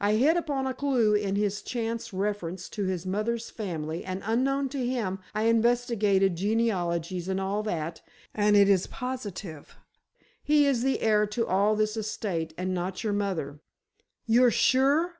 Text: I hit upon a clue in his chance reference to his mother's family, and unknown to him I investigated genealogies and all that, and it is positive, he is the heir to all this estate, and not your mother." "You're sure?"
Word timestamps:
I 0.00 0.12
hit 0.12 0.36
upon 0.36 0.68
a 0.68 0.74
clue 0.74 1.14
in 1.14 1.34
his 1.34 1.60
chance 1.60 2.12
reference 2.12 2.68
to 2.68 2.84
his 2.84 3.04
mother's 3.04 3.50
family, 3.50 4.04
and 4.04 4.22
unknown 4.24 4.68
to 4.68 4.86
him 4.86 5.18
I 5.34 5.46
investigated 5.46 6.36
genealogies 6.36 7.26
and 7.26 7.40
all 7.40 7.64
that, 7.64 8.00
and 8.32 8.54
it 8.56 8.68
is 8.68 8.86
positive, 8.86 9.74
he 10.44 10.66
is 10.66 10.84
the 10.84 11.00
heir 11.00 11.26
to 11.26 11.48
all 11.48 11.74
this 11.74 11.96
estate, 11.96 12.54
and 12.56 12.74
not 12.74 13.02
your 13.02 13.12
mother." 13.12 13.58
"You're 14.24 14.52
sure?" 14.52 15.14